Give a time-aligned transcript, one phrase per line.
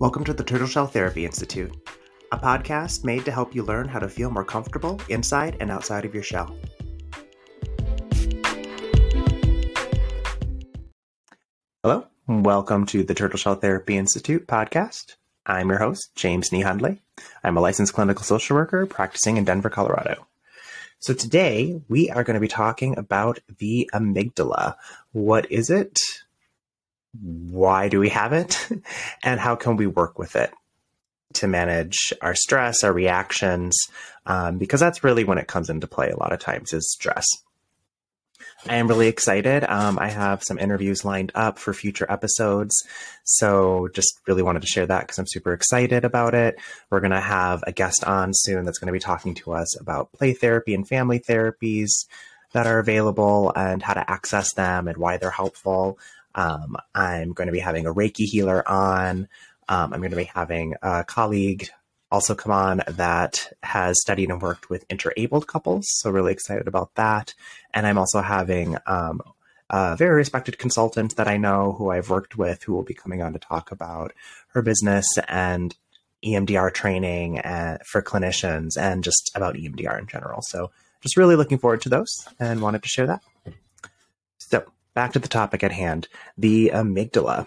[0.00, 1.74] Welcome to the Turtle Shell Therapy Institute,
[2.30, 6.04] a podcast made to help you learn how to feel more comfortable inside and outside
[6.04, 6.56] of your shell.
[11.82, 15.16] Hello, welcome to the Turtle Shell Therapy Institute podcast.
[15.44, 17.00] I'm your host, James Nehundley.
[17.42, 20.28] I'm a licensed clinical social worker practicing in Denver, Colorado.
[21.00, 24.76] So today we are going to be talking about the amygdala.
[25.10, 25.98] What is it?
[27.12, 28.68] Why do we have it?
[29.22, 30.52] And how can we work with it
[31.34, 33.76] to manage our stress, our reactions?
[34.26, 37.26] Um, because that's really when it comes into play a lot of times is stress.
[38.66, 39.64] I am really excited.
[39.64, 42.74] Um, I have some interviews lined up for future episodes.
[43.24, 46.58] So just really wanted to share that because I'm super excited about it.
[46.90, 49.78] We're going to have a guest on soon that's going to be talking to us
[49.80, 51.88] about play therapy and family therapies
[52.52, 55.98] that are available and how to access them and why they're helpful.
[56.38, 59.28] Um, I'm going to be having a Reiki healer on.
[59.68, 61.68] Um, I'm going to be having a colleague
[62.10, 65.84] also come on that has studied and worked with interabled couples.
[65.98, 67.34] So, really excited about that.
[67.74, 69.20] And I'm also having um,
[69.68, 73.20] a very respected consultant that I know who I've worked with who will be coming
[73.20, 74.12] on to talk about
[74.48, 75.74] her business and
[76.24, 80.40] EMDR training uh, for clinicians and just about EMDR in general.
[80.42, 82.08] So, just really looking forward to those
[82.38, 83.22] and wanted to share that.
[84.98, 87.46] Back to the topic at hand the amygdala.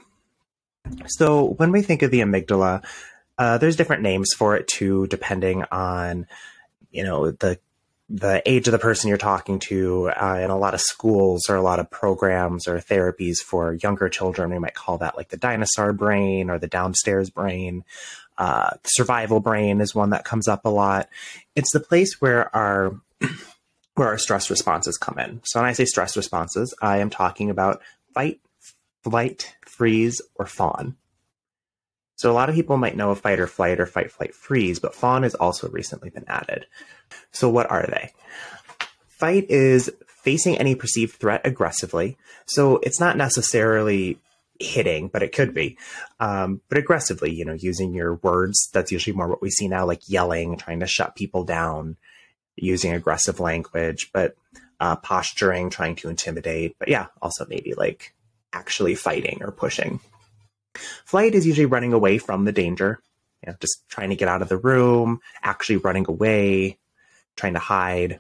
[1.08, 2.82] So, when we think of the amygdala,
[3.38, 6.28] uh, there's different names for it too, depending on
[6.92, 7.60] you know the
[8.10, 10.12] the age of the person you're talking to.
[10.12, 14.08] Uh, in a lot of schools or a lot of programs or therapies for younger
[14.08, 17.84] children, we might call that like the dinosaur brain or the downstairs brain.
[18.38, 21.10] Uh, survival brain is one that comes up a lot.
[21.58, 22.96] It's the place where our
[23.95, 25.42] where our stress responses come in.
[25.44, 27.81] So when I say stress responses, I am talking about
[28.14, 28.39] fight,
[29.03, 30.95] flight, freeze, or fawn.
[32.16, 34.80] So a lot of people might know of fight or flight or fight, flight, freeze,
[34.80, 36.67] but fawn has also recently been added.
[37.32, 38.11] So what are they?
[39.08, 42.17] Fight is facing any perceived threat aggressively.
[42.45, 44.20] So it's not necessarily
[44.60, 45.77] hitting, but it could be.
[46.20, 48.70] Um, but aggressively, you know, using your words.
[48.71, 51.98] That's usually more what we see now, like yelling, trying to shut people down,
[52.56, 54.36] using aggressive language, but
[54.80, 56.76] uh, posturing, trying to intimidate.
[56.80, 58.14] But yeah, also maybe like
[58.54, 60.00] actually fighting or pushing.
[61.06, 63.00] Flight is usually running away from the danger,
[63.45, 66.78] you know, just trying to get out of the room, actually running away,
[67.36, 68.20] trying to hide.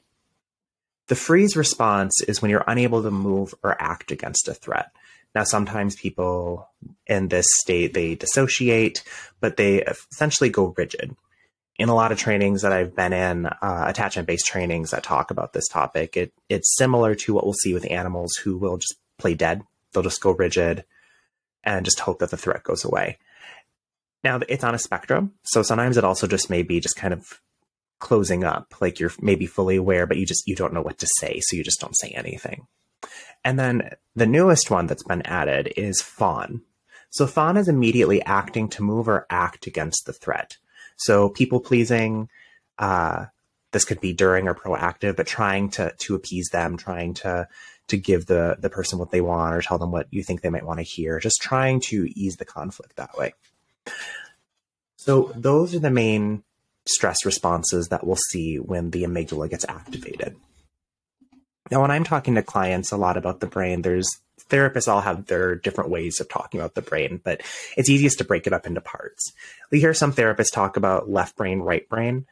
[1.07, 4.91] The freeze response is when you're unable to move or act against a threat.
[5.33, 6.69] Now, sometimes people
[7.07, 9.03] in this state, they dissociate,
[9.39, 11.15] but they essentially go rigid.
[11.81, 15.31] In a lot of trainings that I've been in, uh, attachment based trainings that talk
[15.31, 18.97] about this topic, it, it's similar to what we'll see with animals who will just
[19.17, 19.63] play dead.
[19.91, 20.85] They'll just go rigid
[21.63, 23.17] and just hope that the threat goes away.
[24.23, 27.41] Now it's on a spectrum, so sometimes it also just may be just kind of
[27.97, 31.07] closing up, like you're maybe fully aware, but you just you don't know what to
[31.17, 32.67] say, so you just don't say anything.
[33.43, 36.61] And then the newest one that's been added is fawn.
[37.09, 40.57] So fawn is immediately acting to move or act against the threat.
[41.01, 42.29] So people pleasing,
[42.77, 43.25] uh,
[43.71, 47.47] this could be during or proactive, but trying to to appease them, trying to
[47.87, 50.49] to give the the person what they want or tell them what you think they
[50.49, 53.33] might want to hear just trying to ease the conflict that way.
[54.95, 56.43] So those are the main
[56.85, 60.35] stress responses that we'll see when the amygdala gets activated.
[61.71, 64.09] Now when i'm talking to clients a lot about the brain there's
[64.49, 67.41] therapists all have their different ways of talking about the brain but
[67.77, 69.31] it's easiest to break it up into parts.
[69.71, 72.25] We hear some therapists talk about left brain right brain.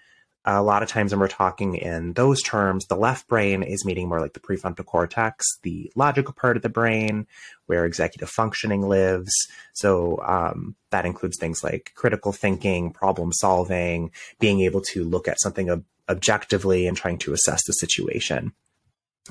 [0.46, 4.08] A lot of times when we're talking in those terms, the left brain is meaning
[4.08, 7.28] more like the prefrontal cortex, the logical part of the brain
[7.66, 9.32] where executive functioning lives.
[9.74, 15.42] So um, that includes things like critical thinking, problem solving, being able to look at
[15.42, 18.54] something ob- objectively and trying to assess the situation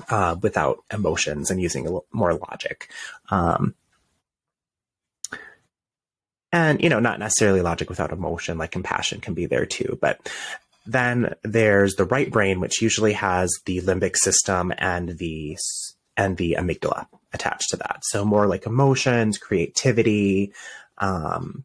[0.09, 2.89] uh, without emotions and using more logic.
[3.29, 3.75] Um,
[6.51, 10.19] and you know not necessarily logic without emotion like compassion can be there too but
[10.85, 15.57] then there's the right brain, which usually has the limbic system and the
[16.17, 18.01] and the amygdala attached to that.
[18.03, 20.51] So more like emotions, creativity,
[20.97, 21.63] um,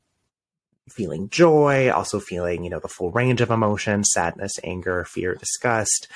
[0.90, 6.08] feeling joy, also feeling you know the full range of emotions: sadness, anger, fear, disgust.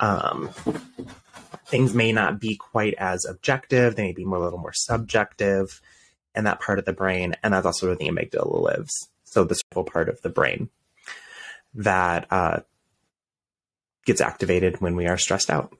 [0.00, 0.50] Um,
[1.66, 5.80] things may not be quite as objective; they may be more a little more subjective
[6.34, 9.08] in that part of the brain, and that's also where the amygdala lives.
[9.24, 10.70] So this whole part of the brain
[11.74, 12.60] that uh,
[14.04, 15.76] gets activated when we are stressed out.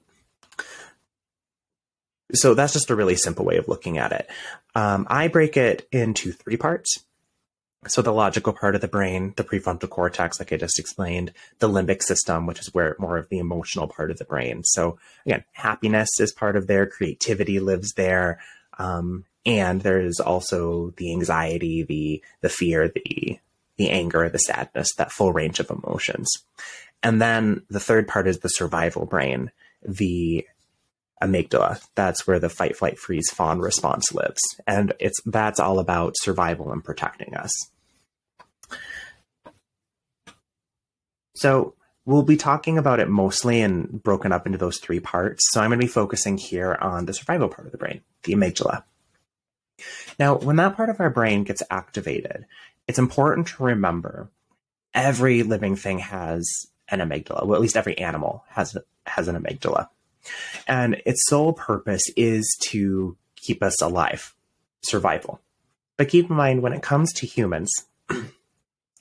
[2.35, 4.29] So that's just a really simple way of looking at it.
[4.75, 7.06] Um, I break it into three parts.
[7.89, 11.69] So the logical part of the brain, the prefrontal cortex, like I just explained, the
[11.69, 14.63] limbic system, which is where more of the emotional part of the brain.
[14.65, 18.41] So again, happiness is part of there, creativity lives there,
[18.79, 23.39] um, and there is also the anxiety, the the fear, the
[23.77, 26.29] the anger, the sadness, that full range of emotions.
[27.03, 29.53] And then the third part is the survival brain,
[29.83, 30.47] the
[31.23, 31.85] amygdala.
[31.95, 34.41] That's where the fight, flight, freeze, fawn response lives.
[34.67, 37.53] And it's that's all about survival and protecting us.
[41.35, 41.75] So
[42.05, 45.43] we'll be talking about it mostly and broken up into those three parts.
[45.51, 48.33] So I'm going to be focusing here on the survival part of the brain, the
[48.33, 48.85] amygdala.
[50.19, 52.47] Now, when that part of our brain gets activated,
[52.89, 54.31] it's important to remember
[54.95, 57.45] every living thing has an amygdala.
[57.45, 59.89] Well, at least every animal has has an amygdala.
[60.67, 64.35] And its sole purpose is to keep us alive,
[64.83, 65.41] survival.
[65.97, 67.73] But keep in mind when it comes to humans,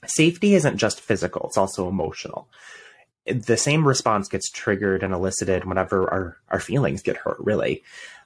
[0.05, 2.47] safety isn't just physical, it's also emotional.
[3.25, 7.83] The same response gets triggered and elicited whenever our, our feelings get hurt, really.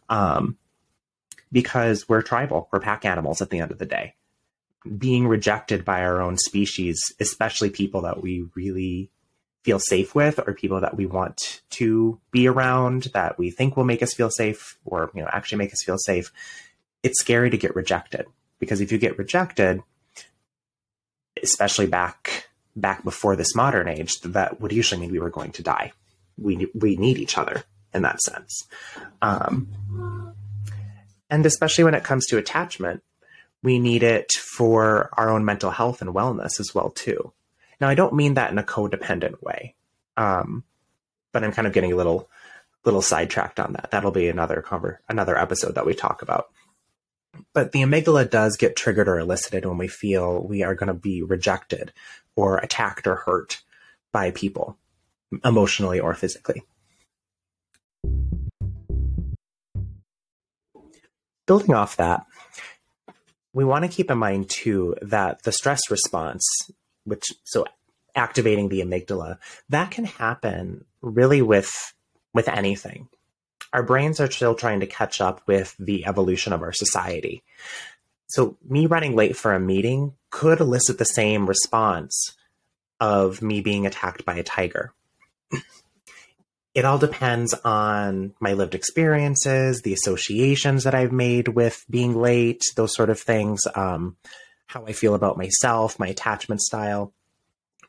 [0.10, 0.57] Um,
[1.51, 4.16] because we're tribal, we're pack animals at the end of the day.
[4.98, 9.10] Being rejected by our own species, especially people that we really
[9.64, 13.84] feel safe with or people that we want to be around that we think will
[13.84, 16.32] make us feel safe or you know actually make us feel safe
[17.04, 18.26] it's scary to get rejected.
[18.60, 19.82] Because if you get rejected
[21.42, 25.64] especially back back before this modern age that would usually mean we were going to
[25.64, 25.94] die.
[26.38, 27.64] We we need each other
[27.94, 28.68] in that sense.
[29.22, 30.34] Um,
[31.30, 33.04] and especially when it comes to attachment
[33.62, 37.34] we need it for our own mental health and wellness as well too
[37.80, 39.76] now, I don't mean that in a codependent way,
[40.18, 40.64] um,
[41.31, 42.30] but I'm kind of getting a little
[42.86, 43.92] little sidetracked on that.
[43.92, 44.66] That'll be another
[45.08, 46.50] another episode that we talk about.
[47.54, 50.94] But the amygdala does get triggered or elicited when we feel we are going to
[50.94, 51.94] be rejected
[52.36, 53.62] or attacked or hurt
[54.12, 54.78] by people,
[55.44, 56.64] emotionally or physically.
[61.46, 62.25] Building off that,
[63.54, 66.44] we want to keep in mind too that the stress response
[67.10, 67.66] which so
[68.16, 69.38] activating the amygdala,
[69.70, 71.94] that can happen really with
[72.34, 73.08] with anything.
[73.74, 77.44] Our brains are still trying to catch up with the evolution of our society.
[78.28, 82.36] So me running late for a meeting could elicit the same response
[83.00, 84.94] of me being attacked by a tiger.
[86.76, 92.64] it all depends on my lived experiences, the associations that I've made with being late,
[92.76, 93.62] those sort of things.
[93.74, 94.18] Um,
[94.69, 97.12] how I feel about myself, my attachment style.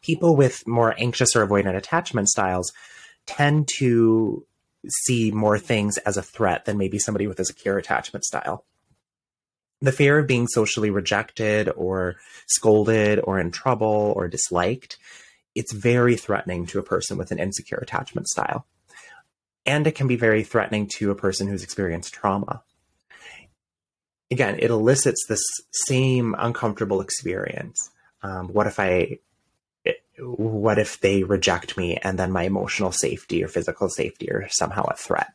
[0.01, 2.73] People with more anxious or avoidant attachment styles
[3.27, 4.47] tend to
[4.89, 8.65] see more things as a threat than maybe somebody with a secure attachment style.
[9.83, 12.17] The fear of being socially rejected or
[12.47, 14.97] scolded or in trouble or disliked,
[15.55, 18.67] it's very threatening to a person with an insecure attachment style.
[19.67, 22.63] And it can be very threatening to a person who's experienced trauma
[24.31, 25.43] again, it elicits this
[25.73, 27.91] same uncomfortable experience.
[28.23, 29.19] Um, what if I,
[30.19, 34.85] what if they reject me and then my emotional safety or physical safety are somehow
[34.85, 35.33] a threat?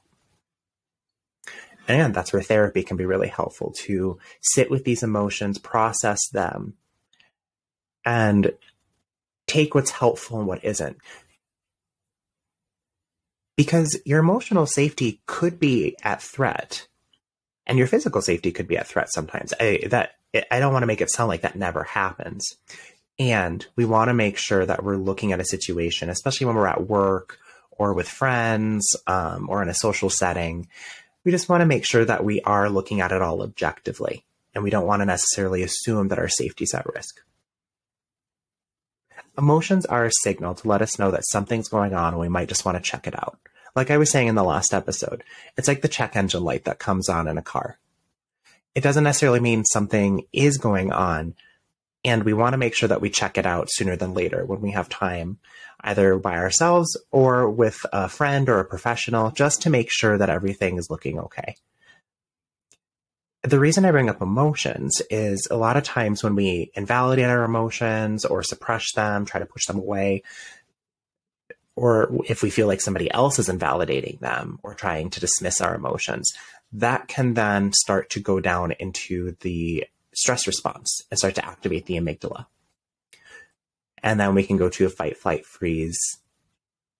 [1.87, 6.73] And that's where therapy can be really helpful to sit with these emotions, process them,
[8.03, 8.53] and
[9.45, 10.97] take what's helpful and what isn't.
[13.55, 16.87] Because your emotional safety could be at threat
[17.67, 19.53] and your physical safety could be at threat sometimes.
[19.59, 20.15] I, that
[20.51, 22.45] I don't want to make it sound like that never happens.
[23.17, 26.67] And we want to make sure that we're looking at a situation, especially when we're
[26.67, 27.39] at work
[27.71, 30.67] or with friends um, or in a social setting.
[31.23, 34.25] We just want to make sure that we are looking at it all objectively.
[34.53, 37.21] And we don't want to necessarily assume that our safety is at risk.
[39.37, 42.47] Emotions are a signal to let us know that something's going on and we might
[42.47, 43.37] just want to check it out.
[43.75, 45.23] Like I was saying in the last episode,
[45.57, 47.77] it's like the check engine light that comes on in a car.
[48.73, 51.35] It doesn't necessarily mean something is going on,
[52.03, 54.61] and we want to make sure that we check it out sooner than later when
[54.61, 55.39] we have time,
[55.81, 60.29] either by ourselves or with a friend or a professional, just to make sure that
[60.29, 61.55] everything is looking okay.
[63.43, 67.43] The reason I bring up emotions is a lot of times when we invalidate our
[67.43, 70.23] emotions or suppress them, try to push them away,
[71.75, 75.75] or if we feel like somebody else is invalidating them or trying to dismiss our
[75.75, 76.31] emotions,
[76.71, 81.85] that can then start to go down into the stress response and start to activate
[81.85, 82.45] the amygdala.
[84.01, 85.99] And then we can go to a fight, flight, freeze,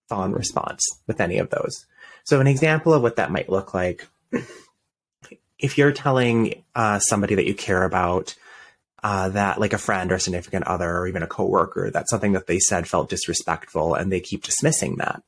[0.09, 1.85] fawn response with any of those.
[2.23, 4.07] So, an example of what that might look like
[5.59, 8.35] if you're telling uh, somebody that you care about
[9.05, 12.47] uh, that like a friend or significant other or even a coworker that something that
[12.47, 15.21] they said felt disrespectful and they keep dismissing that.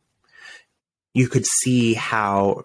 [1.14, 2.64] You could see how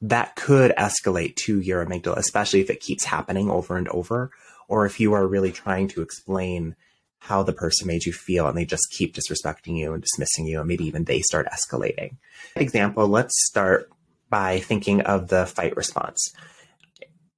[0.00, 4.30] that could escalate to your amygdala especially if it keeps happening over and over
[4.68, 6.76] or if you are really trying to explain
[7.18, 10.60] how the person made you feel and they just keep disrespecting you and dismissing you
[10.60, 12.14] and maybe even they start escalating.
[12.54, 13.90] Example let's start
[14.30, 16.32] by thinking of the fight response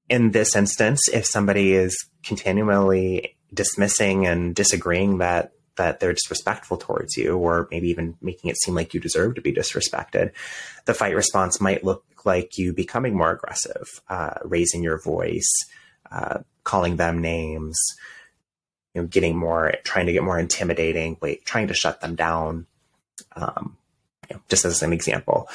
[0.09, 7.17] in this instance, if somebody is continually dismissing and disagreeing that that they're disrespectful towards
[7.17, 10.31] you, or maybe even making it seem like you deserve to be disrespected,
[10.85, 15.53] the fight response might look like you becoming more aggressive, uh, raising your voice,
[16.13, 17.77] uh, calling them names,
[18.95, 22.67] you know, getting more, trying to get more intimidating, wait, trying to shut them down.
[23.35, 23.77] Um,
[24.31, 25.49] you know, just as an example,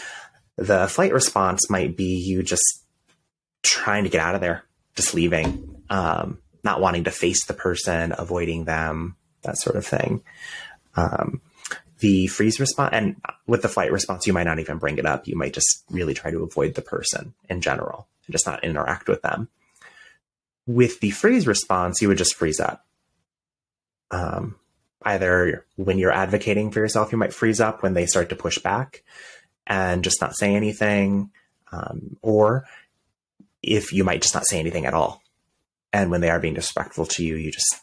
[0.57, 2.78] the flight response might be you just
[3.63, 4.63] trying to get out of there,
[4.95, 10.21] just leaving, um, not wanting to face the person, avoiding them, that sort of thing.
[10.95, 11.41] Um,
[11.99, 15.27] the freeze response, and with the flight response, you might not even bring it up.
[15.27, 19.07] You might just really try to avoid the person in general and just not interact
[19.07, 19.49] with them.
[20.65, 22.85] With the freeze response, you would just freeze up.
[24.11, 24.55] Um,
[25.03, 28.59] either when you're advocating for yourself, you might freeze up when they start to push
[28.59, 29.03] back
[29.67, 31.31] and just not say anything.
[31.71, 32.65] Um, or
[33.61, 35.21] if you might just not say anything at all.
[35.91, 37.75] And when they are being disrespectful to you, you just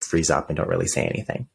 [0.00, 1.48] freeze up and don't really say anything.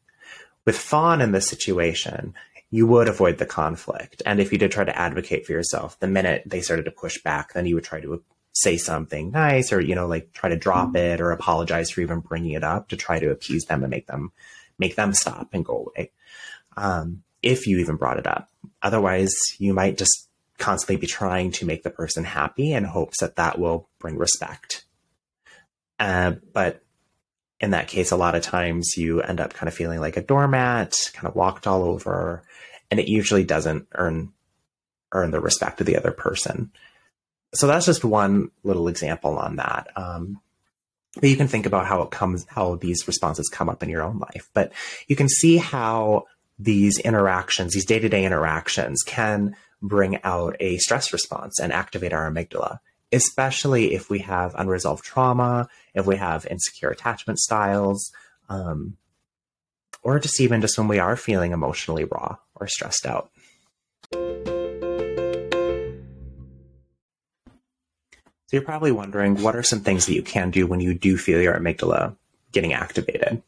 [0.64, 2.34] With fawn in this situation,
[2.70, 4.22] you would avoid the conflict.
[4.26, 7.20] And if you did try to advocate for yourself, the minute they started to push
[7.22, 10.56] back, then you would try to say something nice or, you know, like try to
[10.56, 10.96] drop mm-hmm.
[10.96, 14.06] it or apologize for even bringing it up to try to appease them and make
[14.06, 14.32] them,
[14.78, 16.12] make them stop and go away.
[16.76, 18.48] Um, if you even brought it up.
[18.82, 20.28] Otherwise, you might just
[20.60, 24.84] constantly be trying to make the person happy in hopes that that will bring respect.
[25.98, 26.82] Uh, but
[27.60, 30.22] in that case, a lot of times you end up kind of feeling like a
[30.22, 32.42] doormat, kind of walked all over,
[32.90, 34.32] and it usually doesn't earn
[35.12, 36.70] earn the respect of the other person.
[37.52, 39.88] So that's just one little example on that.
[39.96, 40.40] Um,
[41.16, 44.02] but you can think about how it comes, how these responses come up in your
[44.02, 44.48] own life.
[44.54, 44.72] But
[45.08, 46.26] you can see how
[46.58, 52.12] these interactions, these day to day interactions, can bring out a stress response and activate
[52.12, 52.78] our amygdala,
[53.12, 58.12] especially if we have unresolved trauma, if we have insecure attachment styles,
[58.48, 58.96] um,
[60.02, 63.30] or just even just when we are feeling emotionally raw or stressed out.
[68.50, 71.16] So you're probably wondering what are some things that you can do when you do
[71.16, 72.16] feel your amygdala
[72.50, 73.42] getting activated?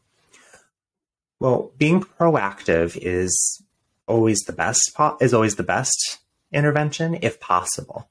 [1.40, 3.62] Well, being proactive is
[4.06, 6.18] always the best is always the best
[6.52, 8.09] intervention if possible.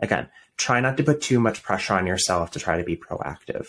[0.00, 3.66] Again, try not to put too much pressure on yourself to try to be proactive.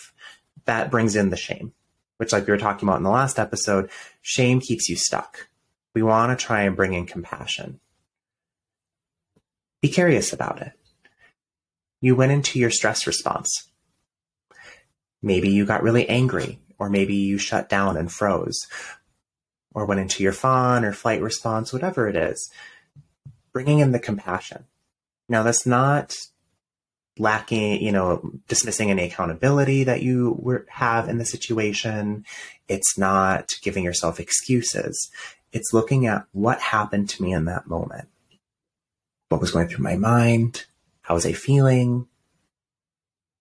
[0.65, 1.73] That brings in the shame,
[2.17, 3.89] which, like we were talking about in the last episode,
[4.21, 5.47] shame keeps you stuck.
[5.93, 7.79] We want to try and bring in compassion.
[9.81, 10.71] Be curious about it.
[12.01, 13.69] You went into your stress response.
[15.21, 18.67] Maybe you got really angry, or maybe you shut down and froze,
[19.73, 22.49] or went into your fawn or flight response, whatever it is
[23.53, 24.65] bringing in the compassion.
[25.29, 26.15] Now, that's not
[27.17, 32.25] lacking, you know, dismissing any accountability that you have in the situation.
[32.67, 35.11] It's not giving yourself excuses.
[35.51, 38.09] It's looking at what happened to me in that moment.
[39.29, 40.65] What was going through my mind?
[41.01, 42.07] How was I feeling?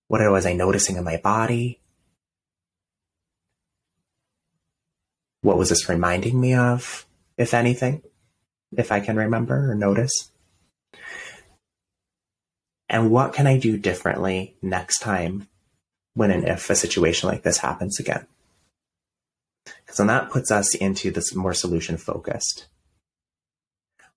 [0.08, 1.80] What was I noticing in my body?
[5.40, 8.02] What was this reminding me of, if anything?
[8.76, 10.30] If I can remember or notice?
[12.88, 15.48] And what can I do differently next time
[16.14, 18.26] when and if a situation like this happens again?
[19.64, 22.66] Because then that puts us into this more solution focused.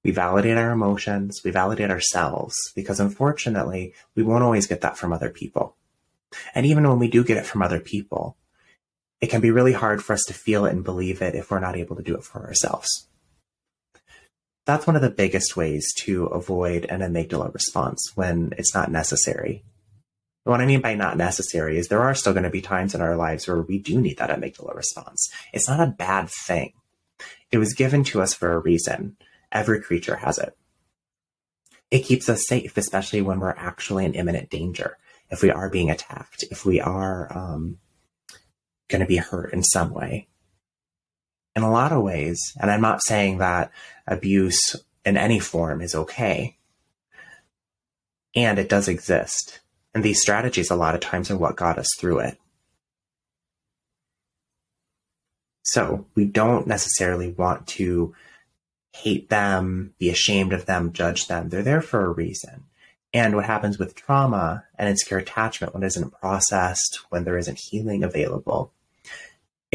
[0.03, 5.13] We validate our emotions, we validate ourselves, because unfortunately, we won't always get that from
[5.13, 5.75] other people.
[6.53, 8.35] And even when we do get it from other people,
[9.21, 11.59] it can be really hard for us to feel it and believe it if we're
[11.59, 13.07] not able to do it for ourselves
[14.65, 19.63] that's one of the biggest ways to avoid an amygdala response when it's not necessary.
[20.43, 23.01] What I mean by not necessary is there are still going to be times in
[23.01, 25.31] our lives where we do need that amygdala response.
[25.53, 26.73] It's not a bad thing.
[27.51, 29.17] It was given to us for a reason.
[29.51, 30.55] Every creature has it.
[31.91, 34.97] It keeps us safe, especially when we're actually in imminent danger.
[35.29, 37.77] If we are being attacked, if we are um,
[38.87, 40.27] going to be hurt in some way,
[41.55, 43.71] in a lot of ways, and I'm not saying that
[44.07, 46.57] abuse in any form is okay,
[48.35, 49.61] and it does exist.
[49.93, 52.37] And these strategies, a lot of times, are what got us through it.
[55.63, 58.13] So we don't necessarily want to
[58.93, 61.49] hate them, be ashamed of them, judge them.
[61.49, 62.65] They're there for a reason.
[63.13, 67.57] And what happens with trauma and insecure attachment when it isn't processed, when there isn't
[67.57, 68.73] healing available,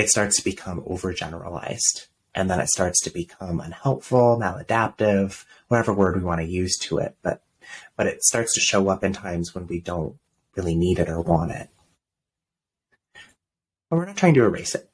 [0.00, 2.08] it starts to become overgeneralized.
[2.34, 6.98] And then it starts to become unhelpful, maladaptive, whatever word we want to use to
[6.98, 7.16] it.
[7.22, 7.42] But
[7.96, 10.16] but it starts to show up in times when we don't
[10.56, 11.68] really need it or want it.
[13.88, 14.88] But we're not trying to erase it.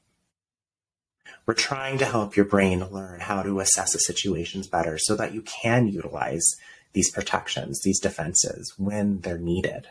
[1.45, 5.33] We're trying to help your brain learn how to assess the situations better so that
[5.33, 6.45] you can utilize
[6.93, 9.87] these protections, these defenses when they're needed.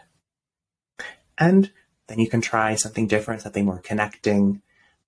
[1.38, 1.70] And
[2.08, 4.62] then you can try something different, something more connecting,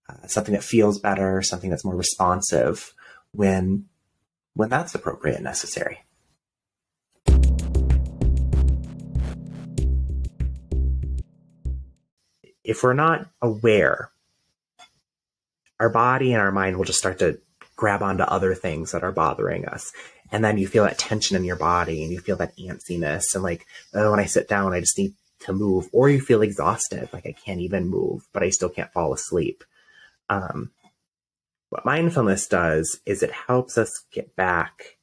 [0.09, 2.95] uh, something that feels better, something that's more responsive
[3.33, 3.87] when
[4.55, 6.01] when that's appropriate and necessary.
[12.65, 14.11] If we're not aware
[15.81, 17.39] our body and our mind will just start to
[17.77, 19.93] grab onto other things that are bothering us.
[20.31, 23.35] And then you feel that tension in your body and you feel that antsiness.
[23.35, 25.89] And like, oh, when I sit down, I just need to move.
[25.93, 29.65] Or you feel exhausted, like I can't even move, but I still can't fall asleep.
[30.29, 30.71] Um,
[31.71, 34.99] what mindfulness does is it helps us get back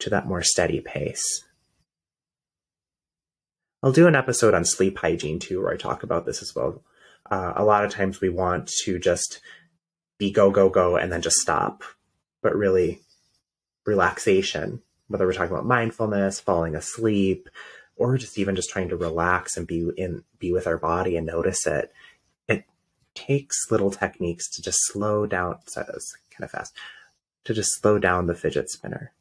[0.00, 1.44] to that more steady pace.
[3.82, 6.82] I'll do an episode on sleep hygiene too, where I talk about this as well.
[7.28, 9.40] Uh, a lot of times we want to just
[10.18, 11.82] be go, go, go, and then just stop.
[12.42, 13.00] But really,
[13.84, 17.48] relaxation, whether we're talking about mindfulness, falling asleep,
[17.96, 21.26] or just even just trying to relax and be in be with our body and
[21.26, 21.92] notice it.
[23.14, 25.58] Takes little techniques to just slow down.
[25.66, 26.72] Sorry, that was kind of fast.
[27.44, 29.12] To just slow down the fidget spinner.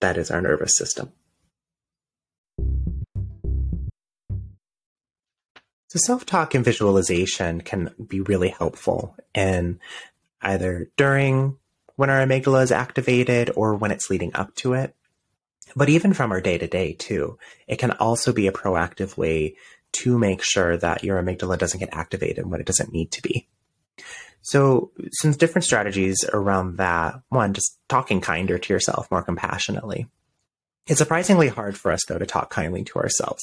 [0.00, 1.12] That is our nervous system.
[5.90, 9.80] So self-talk and visualization can be really helpful in
[10.40, 11.56] either during
[11.96, 14.94] when our amygdala is activated or when it's leading up to it.
[15.74, 19.56] But even from our day to day too, it can also be a proactive way
[19.92, 23.48] to make sure that your amygdala doesn't get activated when it doesn't need to be.
[24.42, 27.20] So some different strategies around that.
[27.28, 30.06] One, just talking kinder to yourself, more compassionately.
[30.86, 33.42] It's surprisingly hard for us, though, to talk kindly to ourselves.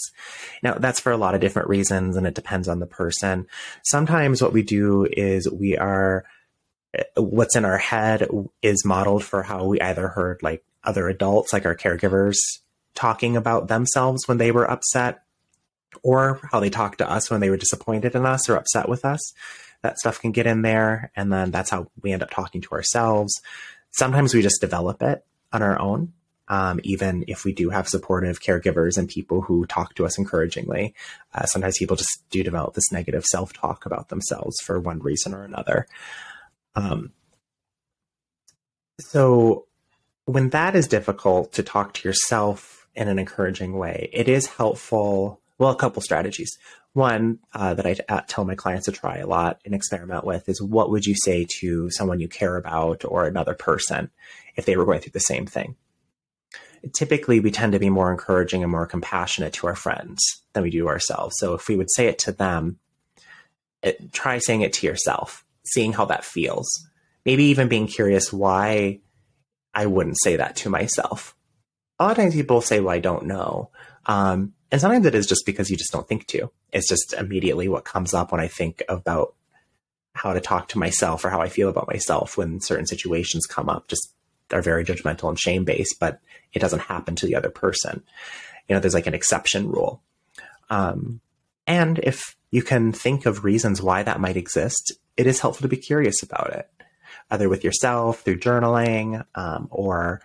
[0.64, 3.48] Now, that's for a lot of different reasons, and it depends on the person.
[3.84, 6.26] Sometimes what we do is we are,
[6.98, 8.28] uh, what's in our head
[8.62, 12.38] is modeled for how we either heard like other adults, like our caregivers,
[12.96, 15.24] talking about themselves when they were upset,
[16.04, 19.06] or how they talked to us when they were disappointed in us or upset with
[19.06, 19.34] us.
[19.82, 22.72] That stuff can get in there, and then that's how we end up talking to
[22.72, 23.42] ourselves.
[23.92, 25.24] Sometimes we just develop it
[25.54, 26.14] on our own
[26.50, 30.94] um, even if we do have supportive caregivers and people who talk to us encouragingly.
[31.34, 35.34] Uh, sometimes people just do develop this negative self talk about themselves for one reason
[35.34, 35.88] or another.
[36.76, 37.12] Um,
[39.00, 39.66] so,
[40.26, 45.42] when that is difficult to talk to yourself in an encouraging way, it is helpful.
[45.60, 46.58] Well, a couple strategies.
[46.94, 50.24] One uh, that I t- uh, tell my clients to try a lot and experiment
[50.24, 54.12] with is what would you say to someone you care about or another person
[54.56, 55.76] if they were going through the same thing?
[56.94, 60.70] typically we tend to be more encouraging and more compassionate to our friends than we
[60.70, 61.36] do ourselves.
[61.40, 62.80] So if we would say it to them,
[63.84, 66.68] it, try saying it to yourself, seeing how that feels.
[67.26, 69.00] Maybe even being curious why
[69.74, 71.36] I wouldn't say that to myself.
[72.00, 73.70] A lot of times people say, well, I don't know.
[74.06, 76.52] Um, and sometimes it is just because you just don't think to.
[76.74, 79.34] It's just immediately what comes up when I think about
[80.14, 83.70] how to talk to myself or how I feel about myself when certain situations come
[83.70, 83.88] up.
[83.88, 84.14] Just
[84.52, 86.20] are very judgmental and shame based, but
[86.54, 88.04] it doesn't happen to the other person.
[88.68, 90.02] You know, there's like an exception rule.
[90.70, 91.22] Um,
[91.66, 95.76] and if you can think of reasons why that might exist, it is helpful to
[95.76, 96.70] be curious about it,
[97.30, 100.22] either with yourself through journaling um, or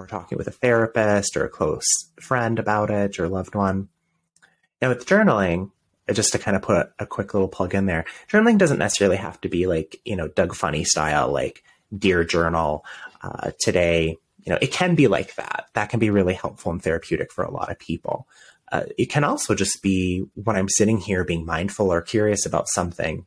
[0.00, 1.86] or talking with a therapist or a close
[2.20, 3.88] friend about it or loved one.
[4.80, 5.70] And with journaling,
[6.10, 9.40] just to kind of put a quick little plug in there, journaling doesn't necessarily have
[9.42, 11.62] to be like, you know, Doug Funnie style, like
[11.96, 12.84] Dear Journal,
[13.22, 15.66] uh, today, you know, it can be like that.
[15.74, 18.26] That can be really helpful and therapeutic for a lot of people.
[18.72, 22.68] Uh, it can also just be when I'm sitting here being mindful or curious about
[22.68, 23.26] something,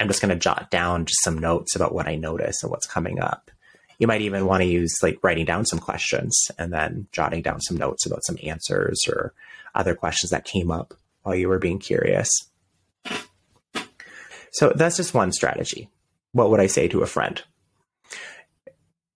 [0.00, 2.86] I'm just going to jot down just some notes about what I notice and what's
[2.86, 3.50] coming up.
[3.98, 7.60] You might even want to use like writing down some questions and then jotting down
[7.60, 9.34] some notes about some answers or
[9.74, 12.28] other questions that came up while you were being curious.
[14.52, 15.90] So that's just one strategy.
[16.32, 17.42] What would I say to a friend?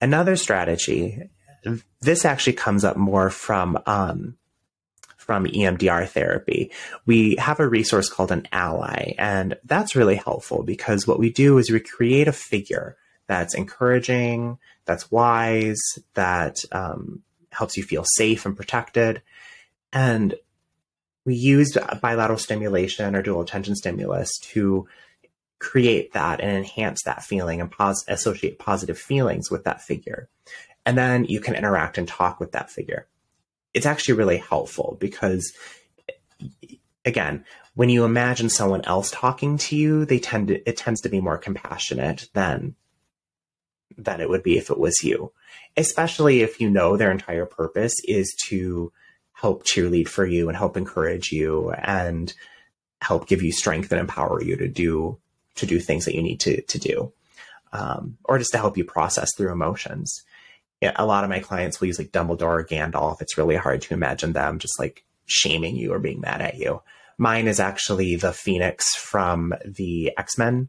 [0.00, 1.30] Another strategy,
[2.00, 4.36] this actually comes up more from um,
[5.22, 6.72] from EMDR therapy,
[7.06, 9.12] we have a resource called an ally.
[9.18, 12.96] And that's really helpful because what we do is we create a figure
[13.32, 15.80] that's encouraging, that's wise,
[16.12, 19.22] that um, helps you feel safe and protected.
[19.90, 20.34] And
[21.24, 24.86] we used bilateral stimulation or dual attention stimulus to
[25.58, 30.28] create that and enhance that feeling and pos- associate positive feelings with that figure.
[30.84, 33.06] And then you can interact and talk with that figure.
[33.72, 35.54] It's actually really helpful because,
[37.06, 41.08] again, when you imagine someone else talking to you, they tend to, it tends to
[41.08, 42.74] be more compassionate than
[43.96, 45.32] than it would be if it was you.
[45.76, 48.92] Especially if you know their entire purpose is to
[49.32, 52.32] help cheerlead for you and help encourage you and
[53.00, 55.18] help give you strength and empower you to do
[55.56, 57.12] to do things that you need to to do,
[57.72, 60.22] um, or just to help you process through emotions.
[60.80, 63.20] Yeah, a lot of my clients will use like Dumbledore or Gandalf.
[63.20, 66.82] It's really hard to imagine them just like shaming you or being mad at you.
[67.18, 70.68] Mine is actually the Phoenix from the X Men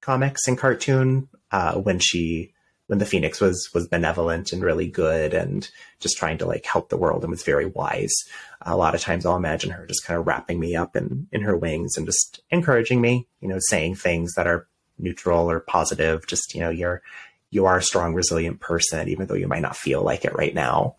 [0.00, 2.53] comics and cartoon uh, when she
[2.86, 5.70] when the Phoenix was was benevolent and really good and
[6.00, 8.14] just trying to like help the world and was very wise.
[8.62, 11.42] A lot of times I'll imagine her just kind of wrapping me up in in
[11.42, 14.66] her wings and just encouraging me, you know, saying things that are
[14.98, 17.02] neutral or positive, just, you know, you're
[17.50, 20.54] you are a strong, resilient person, even though you might not feel like it right
[20.54, 20.96] now.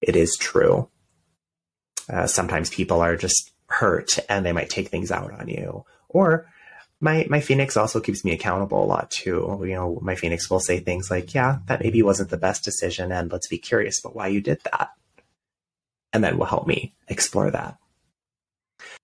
[0.00, 0.88] It is true.
[2.10, 5.84] Uh, sometimes people are just hurt and they might take things out on you.
[6.08, 6.46] Or
[7.00, 9.60] my my phoenix also keeps me accountable a lot too.
[9.62, 13.10] You know my phoenix will say things like yeah that maybe wasn't the best decision
[13.10, 14.90] and let's be curious about why you did that.
[16.12, 17.78] And then will help me explore that.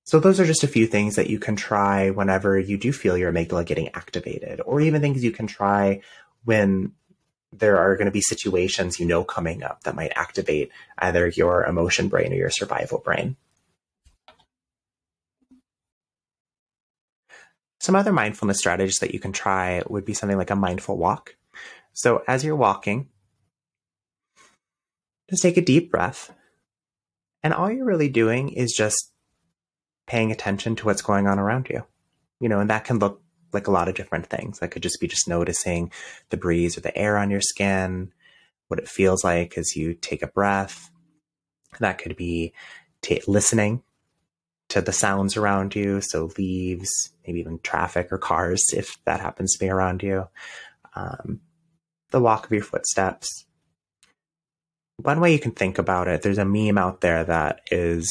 [0.05, 3.17] So those are just a few things that you can try whenever you do feel
[3.17, 6.03] your amygdala getting activated or even things you can try
[6.45, 6.93] when
[7.53, 11.65] there are going to be situations you know coming up that might activate either your
[11.65, 13.37] emotion brain or your survival brain
[17.87, 21.37] Some other mindfulness strategies that you can try would be something like a mindful walk.
[21.93, 23.11] So as you're walking,
[25.31, 26.35] just take a deep breath.
[27.45, 29.13] And all you're really doing is just
[30.09, 31.85] paying attention to what's going on around you.
[32.41, 33.23] You know, and that can look
[33.53, 34.59] like a lot of different things.
[34.59, 35.93] That could just be just noticing
[36.31, 38.13] the breeze or the air on your skin,
[38.67, 40.91] what it feels like as you take a breath.
[41.79, 42.53] That could be
[43.01, 43.85] t- listening
[44.69, 46.01] to the sounds around you.
[46.01, 46.91] So leaves,
[47.27, 50.29] maybe even traffic or cars, if that happens to be around you.
[50.95, 51.41] Um,
[52.11, 53.47] the walk of your footsteps.
[54.99, 58.11] One way you can think about it, there's a meme out there that is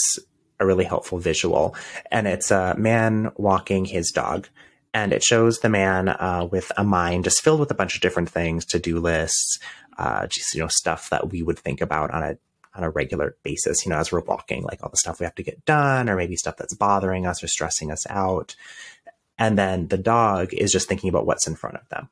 [0.59, 1.75] a really helpful visual,
[2.11, 4.47] and it's a man walking his dog.
[4.93, 8.01] And it shows the man uh, with a mind just filled with a bunch of
[8.01, 9.59] different things, to do lists,
[9.97, 12.37] uh, just you know stuff that we would think about on a
[12.75, 15.35] on a regular basis, you know, as we're walking, like all the stuff we have
[15.35, 18.55] to get done, or maybe stuff that's bothering us or stressing us out.
[19.37, 22.09] And then the dog is just thinking about what's in front of them.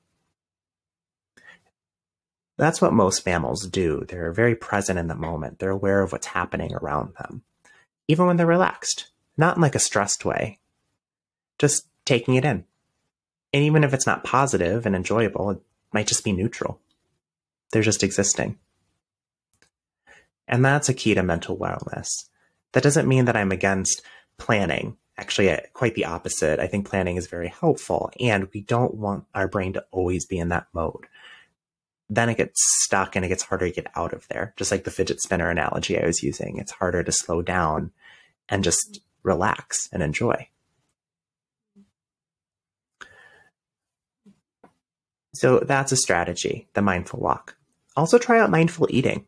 [2.58, 4.06] That's what most mammals do.
[4.08, 5.60] They're very present in the moment.
[5.60, 7.43] They're aware of what's happening around them,
[8.08, 10.60] even when they're relaxed, not in like a stressed way,
[11.58, 12.65] just taking it in.
[13.54, 16.80] And even if it's not positive and enjoyable, it might just be neutral.
[17.71, 18.60] They're just existing.
[20.47, 22.25] And that's a key to mental wellness.
[22.73, 24.01] That doesn't mean that I'm against
[24.38, 24.97] planning.
[25.17, 26.60] Actually, quite the opposite.
[26.60, 30.39] I think planning is very helpful, and we don't want our brain to always be
[30.39, 31.06] in that mode.
[32.10, 34.53] Then it gets stuck and it gets harder to get out of there.
[34.58, 37.91] Just like the fidget spinner analogy I was using, it's harder to slow down
[38.49, 40.49] and just relax and enjoy.
[45.34, 47.56] So that's a strategy, the mindful walk.
[47.95, 49.25] Also, try out mindful eating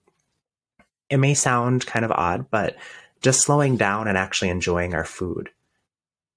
[1.10, 2.76] it may sound kind of odd, but
[3.22, 5.50] just slowing down and actually enjoying our food.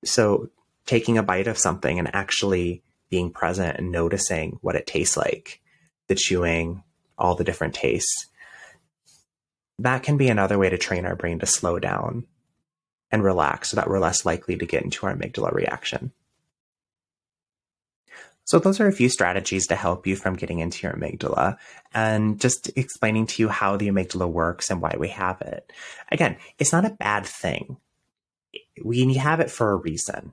[0.05, 0.51] So
[0.87, 5.61] taking a bite of something and actually being present and noticing what it tastes like,
[6.09, 6.83] the chewing,
[7.17, 8.27] all the different tastes.
[9.79, 12.27] That can be another way to train our brain to slow down
[13.11, 16.13] and relax so that we're less likely to get into our amygdala reaction.
[18.49, 21.59] So those are a few strategies to help you from getting into your amygdala
[21.93, 25.71] and just explaining to you how the amygdala works and why we have it.
[26.11, 27.77] Again, it's not a bad thing.
[28.83, 30.33] We have it for a reason.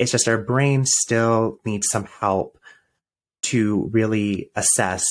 [0.00, 2.58] It's just our brain still needs some help
[3.42, 5.04] to really assess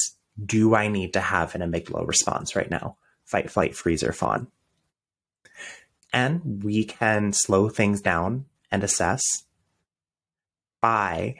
[0.46, 2.98] do I need to have an amygdala response right now?
[3.24, 4.48] Fight, flight, freeze, or fawn.
[6.12, 9.22] And we can slow things down and assess
[10.82, 11.36] by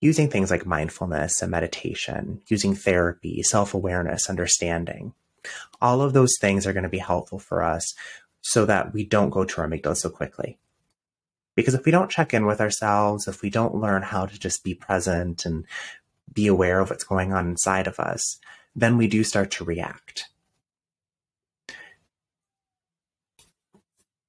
[0.00, 5.12] using things like mindfulness and meditation, using therapy, self awareness, understanding.
[5.80, 7.94] All of those things are going to be helpful for us
[8.42, 10.58] so that we don't go to our amygdala so quickly.
[11.54, 14.64] Because if we don't check in with ourselves, if we don't learn how to just
[14.64, 15.64] be present and
[16.32, 18.38] be aware of what's going on inside of us,
[18.74, 20.26] then we do start to react.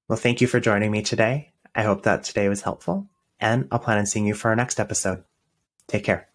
[0.07, 1.53] Well, thank you for joining me today.
[1.73, 3.07] I hope that today was helpful,
[3.39, 5.23] and I'll plan on seeing you for our next episode.
[5.91, 6.30] Take care.